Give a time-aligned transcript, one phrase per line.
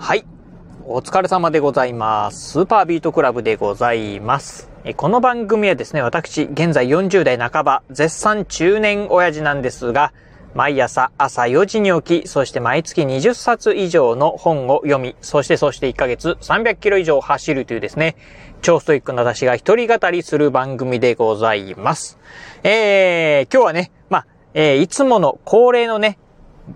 [0.00, 0.24] はい。
[0.86, 2.52] お疲れ様でございます。
[2.52, 4.70] スーパービートクラブでございます。
[4.96, 10.12] この番組はですね、私、現在40代半ば、絶賛中年親父なんですが、
[10.54, 18.14] 毎朝朝4時に起き、そして毎月20冊以上の本を読み、そしてそして1ヶ月300キロ以上走るというですね、
[18.62, 22.18] 超ストイックな私が一人語りする番組でございます。
[22.62, 26.18] えー、今日はね、まあ、えー、いつもの恒例のね、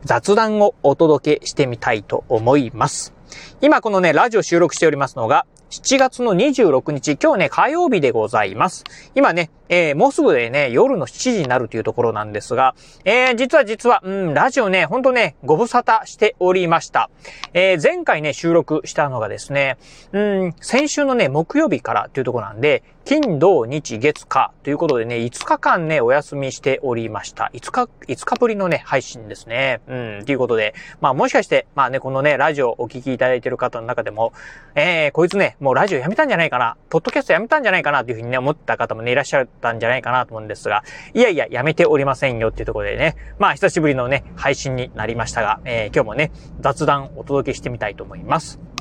[0.04, 3.12] 雑談をお届けしてみたいと思います。
[3.60, 8.84] 今このね、ラジオ収録しておりますのが、7月の26日、今日ね、火曜日でございます。
[9.14, 12.74] 今ね、えー、もうすぐでね、夜の7時になるというところなんですが、
[13.06, 17.08] えー、実は実は、うん、ラジオね、ほんとね、ご無沙汰しておりました。
[17.54, 19.78] えー、前回ね、収録したのがですね、
[20.12, 27.50] うん、先週のね、木曜日からというところなんで、金、土、日、月、火ということでね、5日間ね、お休みしておりました。
[27.54, 29.80] 5日、5日ぶりのね、配信ですね。
[29.88, 34.32] うん、ということで、まあもしかして、まあね、このね、ラジオをお聞きいただいている方の中でも、
[34.74, 40.82] えー、こいつね、もうラジオやめたんじゃないかな、ポッドキャストやめたんじゃないかなというふうにね、思った方もね、いらっしゃったんじゃないかなと思うんですが、
[41.14, 48.71] いやいや、やめておりませんよっていうところでね、まあ久しぶりのね、配信になりましたが、えー、今日もね、雑談お届けしてみたいと思います。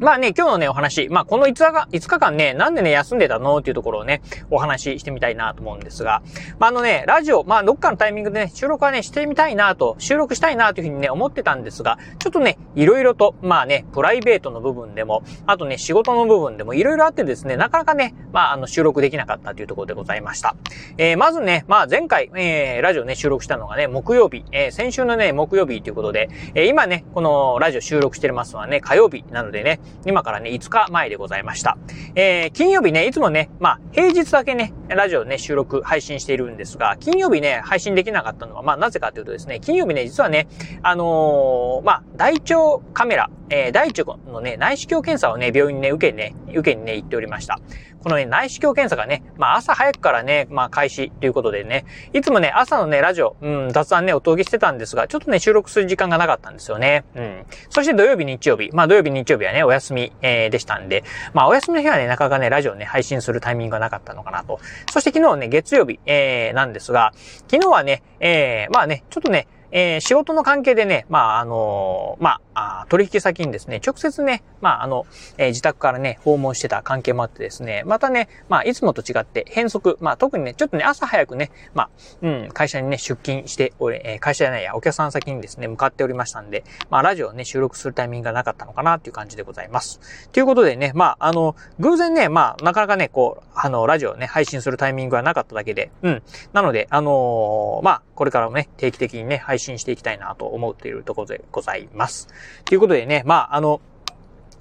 [0.00, 3.58] まあね、今日のね、お話、まあこの5日が、5日間ね、なんでね、休んでたの？
[3.58, 6.22] っていうところをね、お話ししてみたいなと思うんですが、
[6.58, 20.56] まああのね、ラジオ、まあどっかのタイミングでね、収録はね、してみたいなと、収録したいなというふうにね、思ってたんですが、ちょっとね、いろいろと、まあね、プライベートの部分でも、あとね、仕事の部分でもいろいろあってですね、なかなかね、まああの、収録できなかったというところでございました。
[20.96, 31.76] えー、まずね、まあ前回、えー、ラジオね、収録したのがね、木曜日、えー、先週のね、木曜日ということで、えー、今ね、このラジオ収録してますのはね、火曜日なのでね、今からね、5日前でございました。
[32.14, 40.48] えー、金曜日ね、いつもね、まあ、平日だけね、ラジオね、収録、配信しているんですが、金曜日ね、配信できなかったのは、まあ、なぜかというとですね、金曜日ね、実はね、
[40.82, 47.60] あのー、まあ、大腸カメラ、えー、大腸のね、内視鏡検査をね、病院にね、受けね、受けにね、行っておりました。
[48.02, 51.84] このね、内視鏡検査がね、まあ朝早くからね、まあ開始ということでね、
[52.14, 57.04] いつもね、朝のね、ラジオ、うん、雑談ね、お届けしてたんですが、ちょっとね、収録する時間がなかったんですよね。
[57.14, 57.44] うん。
[57.68, 64.60] そして土曜日、日曜日、まあ土曜日、日曜日はね、お休み、えー、でしたんで、まあお休みの日はね、なかなかね、ラジオね、配信するタイミングがなかったのかなと。
[64.90, 67.12] そして昨日ね、月曜日、えー、なんですが、
[67.50, 75.06] 昨日はね、えー、まあね、ちょっとね、えー、仕事の関係でね、まあ、あのー、まあ、あ取引先にですね、直接ね、まあ、あの、
[75.38, 81.90] えー、自宅からね、訪問してた関係もあってですね、またね、まあ、いつもと違って変則、まあ、特にね、ちょっとね、朝早くね、まあ、
[82.22, 90.00] うん、会社にね、出勤しており、えー、会社じゃないや、お客さん先にですね、向かっておりましたんで、まあ、ラジオをね、収録するタイミングがなかったのかなっていう感じでございます。
[90.32, 96.22] ということでね、まあ、あの、偶然ね、まあ、なかなかね、こう、あの、ラジオをね、配信するタイミングがなかっただけで、うん。
[96.52, 102.28] なので、あのー、まあ、これからもね、定期的にね、配信していきたいなと思っているところでございます。
[102.64, 103.80] ということでね、まあ、あの、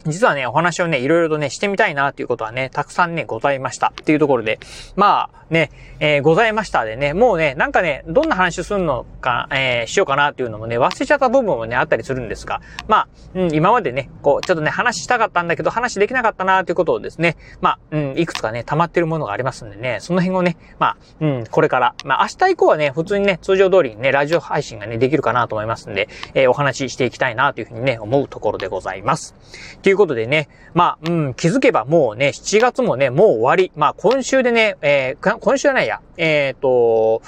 [0.05, 3.87] 実はね、お話をね、いろいろとね、してみたいなっていうことはね、たくさんね、ございました。
[3.87, 4.59] っていうところで、
[4.95, 29.35] まあ、ね、えー、ございましたでね、もうね、なんかね、どんな話するのか、えー、しようかなっていうのもね、忘れちゃった部分もね、あったりするんですが、まあ、うん、今までね、こう、ちょっとね、話したかったんだけど、話できなかったなっていうことをですね、まあ、うん、いくつかね、溜まってるものがありますんでね、その辺をね、まあ、うん、これから、まあ、明日以降はね、普通にね、通常通りにね、ラジオ配信がね、できるかなと思いますんで、えー、お話ししていきたいなというふうにね、思うところでございます。
[29.89, 33.71] ということでね、まあ、うん、気づけばもうね、7月もね、もう終わり。
[33.75, 37.23] まあ、今週でね、えー、今週はないや、えっ、ー、と、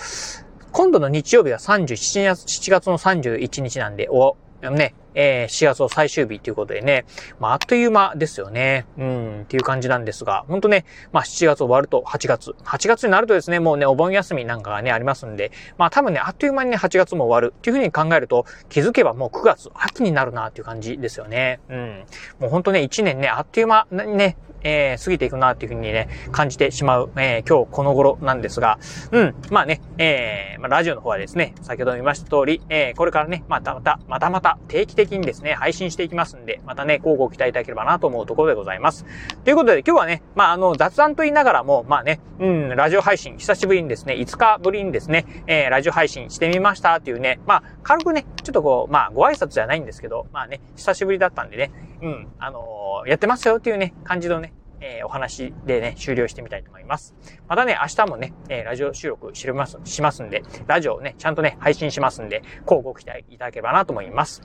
[0.71, 7.05] 今度の日曜日は37月、7月の31日なんで、お、ね、えー、4月の最終日ということでね、
[7.39, 8.85] まあ、あっという間ですよね。
[8.97, 12.55] うん、っていう感じなんですが、本当ね、まあ、7月終わると8月。
[12.63, 21.59] 8月になるとですね、もうね、お盆休みなんかがね、ありますんで、まあ、多分ね、あっという間にね、8月も終わるっていうふうに考えると、気づけばもう9月、秋になるなっていう感じですよね。
[21.69, 22.03] うん。
[22.39, 28.79] もう本当ね、1年ね、あっという間にね、えー、過ぎていくなっていうふうにね、感じてしまう、えー、今日この頃なんですが、
[29.11, 39.05] うん、まあね、えー、まあ、ラジオの方はですね、先ほど言いました通り、えー、これからね、またまた、またまた定期的的にですね、配信していきますんで、またね、交互期待いただければなと思うところでございます。
[39.43, 51.71] ということで、今日はね、まあ、あの、雑談と言いながらも、まあね、うん、ラジオ配信、久しぶりにですね、5日ぶりにですね、えー、ラジオ配信してみましたというね、まあ、軽くね、ちょっとこう、まあ、ご挨拶じゃないんですけど、まあね、久しぶりだったんでね、
[52.01, 57.15] うん、あのー、やってますよっていうね、感じのね、えー、お話でね、終了してみたいと思います。
[57.47, 64.41] またね、明日もね、えー、ラジオ収録します、しますんで、ラジオね、ちゃんとね、配信しますんで、こうご期待いただければなと思います。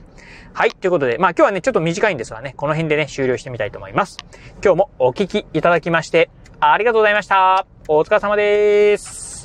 [0.53, 4.17] はい、ということで、まあ今日はね、ちょっと短いんですがね、この辺でね、終了してみたいと思います。
[4.63, 6.29] 今日もお聞きいただきまして、
[6.59, 7.65] ありがとうございました。
[7.87, 9.36] お疲れ様です。